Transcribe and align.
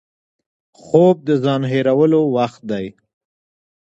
خوب 0.81 1.15
د 1.27 1.29
ځان 1.43 1.61
هېرولو 1.71 2.19
وخت 2.35 2.61
دی 2.71 2.85